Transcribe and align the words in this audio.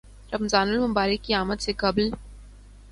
رمضان 0.33 0.69
المبارک 0.69 1.23
کی 1.23 1.33
آمد 1.33 1.61
سے 1.61 1.73
قبل 1.77 2.09